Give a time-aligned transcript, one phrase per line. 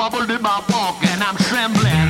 [0.00, 2.08] wobbled in my walk and I'm trembling.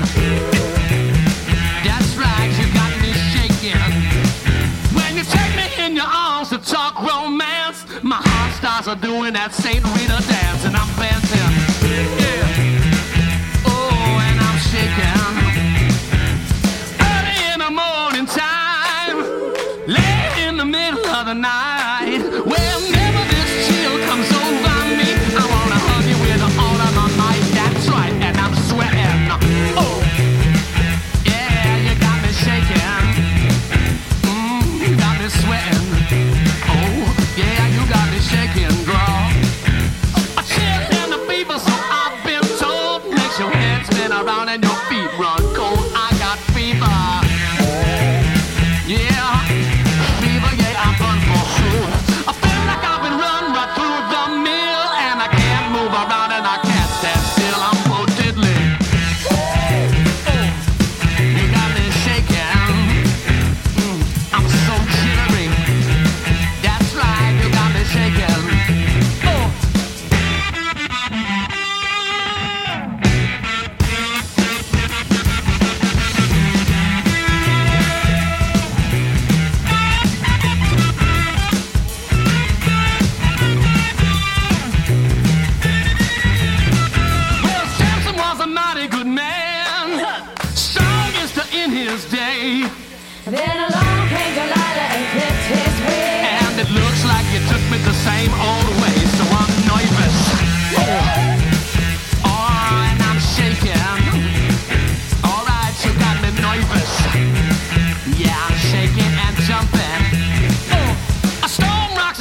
[1.83, 3.83] That's right, you got me shaking.
[4.95, 9.53] When you take me in your arms to talk romance, my heart starts doing that
[9.53, 9.83] St.
[9.83, 10.10] Vitus.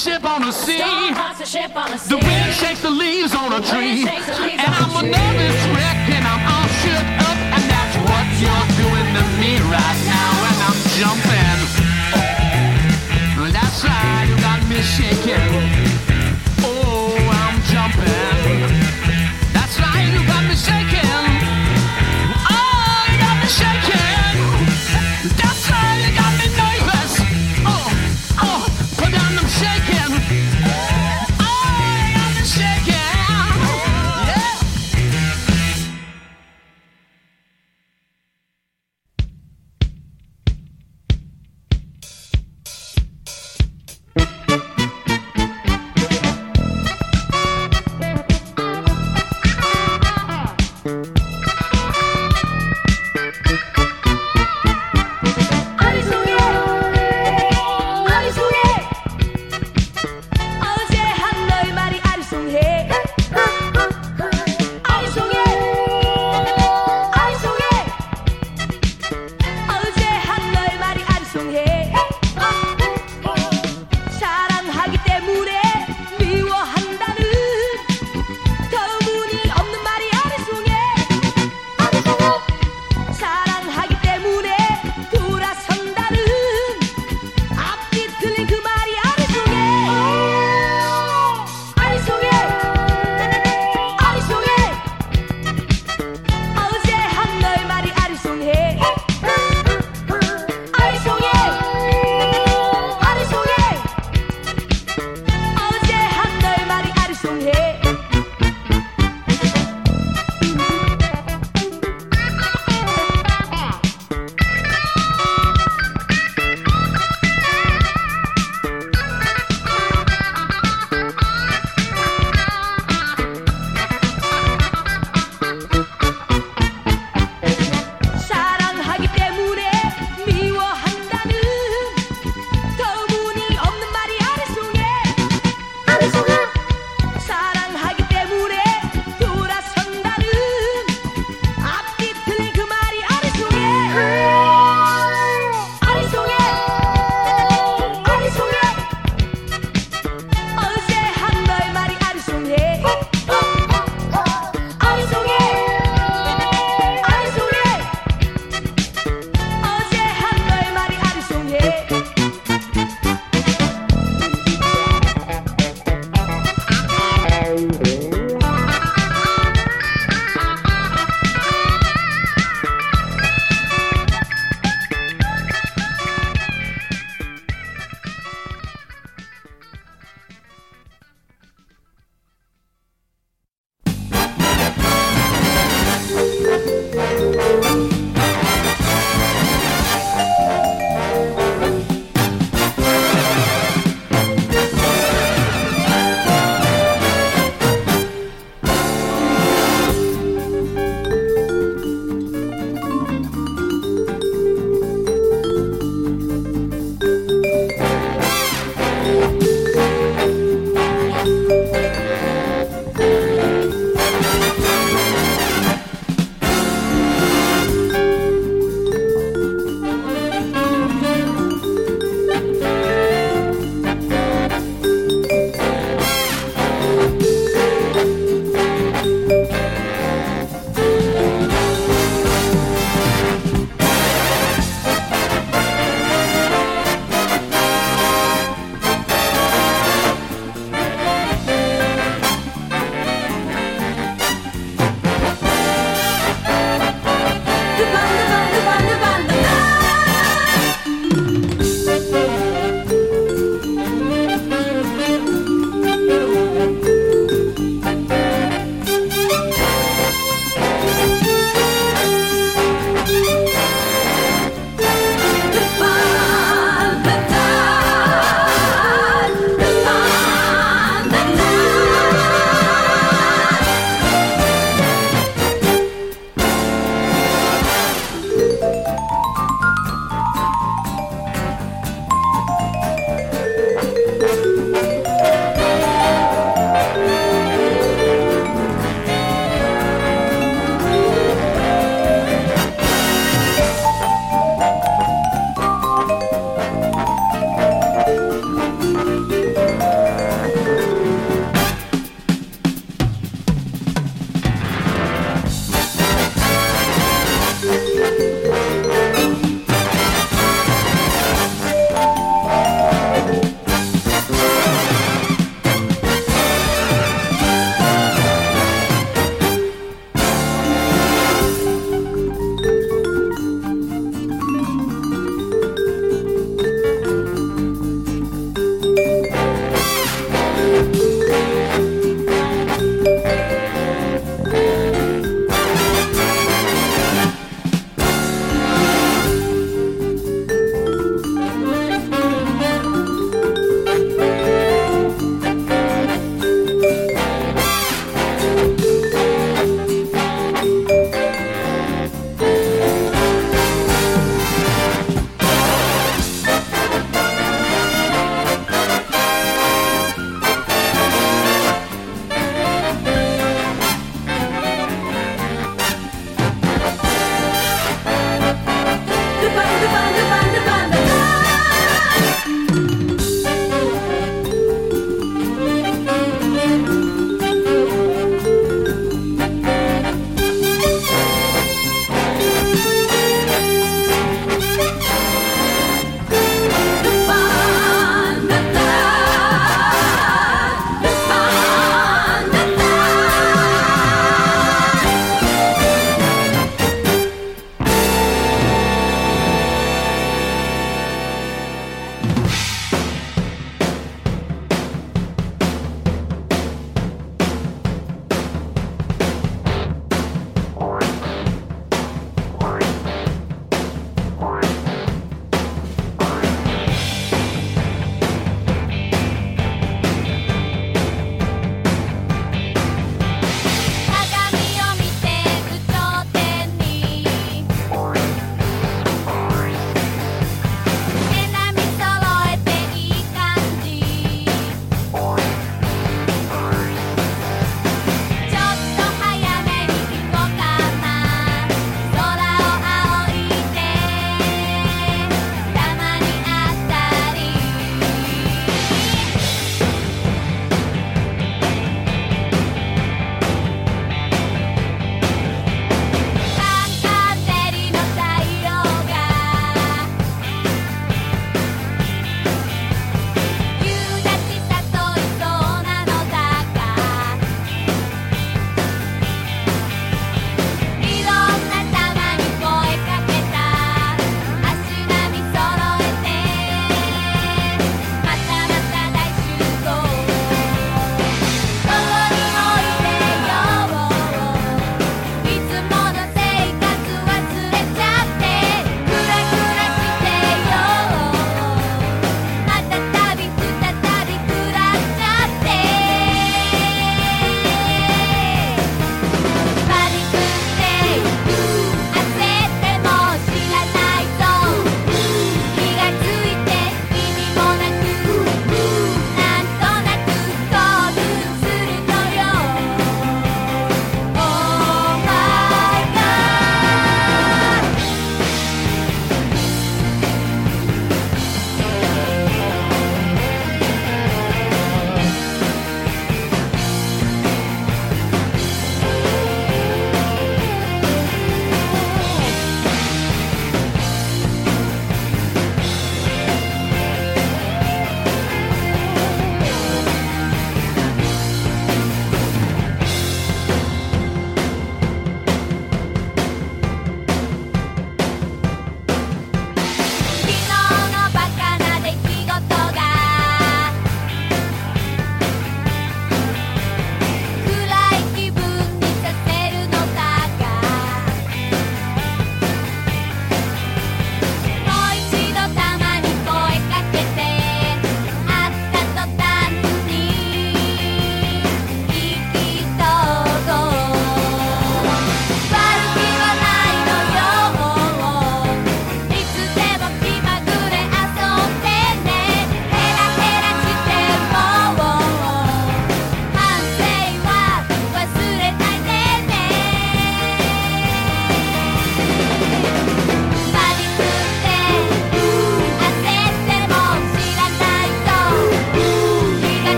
[0.00, 0.78] ship on the sea.
[2.08, 4.08] The wind shakes the leaves on a tree.
[4.08, 7.38] And I'm a nervous wreck and I'm all shook up.
[7.56, 10.30] And that's what you're doing to me right now.
[10.48, 11.49] And I'm jumping.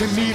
[0.00, 0.29] to me.